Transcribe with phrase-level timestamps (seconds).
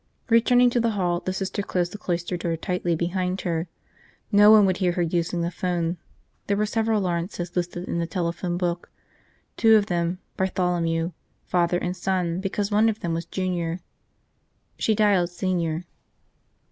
[0.31, 3.67] Returning to the hall, the Sister closed the cloister door tightly behind her.
[4.31, 5.97] No one would hear her using the phone.
[6.47, 8.89] There were several Lawrences listed in the telephone book,
[9.57, 11.11] two of them Bartholomew,
[11.45, 13.79] father and son because one of them was Junior.
[14.79, 15.83] She dialed Senior.